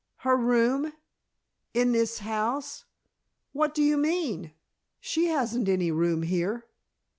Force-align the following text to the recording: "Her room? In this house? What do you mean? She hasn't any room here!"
"Her 0.25 0.35
room? 0.35 0.93
In 1.75 1.91
this 1.91 2.17
house? 2.17 2.85
What 3.53 3.75
do 3.75 3.83
you 3.83 3.97
mean? 3.97 4.51
She 4.99 5.25
hasn't 5.27 5.69
any 5.69 5.91
room 5.91 6.23
here!" 6.23 6.65